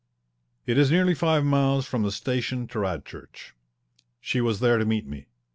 It 0.65 0.79
is 0.79 0.89
nearly 0.89 1.13
five 1.13 1.45
miles 1.45 1.85
from 1.85 2.01
the 2.01 2.11
station 2.11 2.65
to 2.69 2.79
Radchurch. 2.79 3.51
She 4.19 4.41
was 4.41 4.59
there 4.59 4.79
to 4.79 4.83
meet 4.85 5.05
me. 5.05 5.27